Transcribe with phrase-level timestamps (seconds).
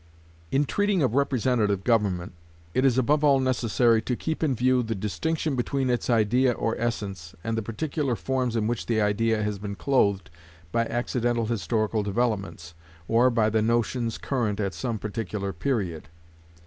[0.49, 2.33] In treating of representative government,
[2.73, 6.75] it is above all necessary to keep in view the distinction between its idea or
[6.79, 10.31] essence, and the particular forms in which the idea has been clothed
[10.71, 12.73] by accidental historical developments,
[13.07, 16.09] or by the notions current at some particular period.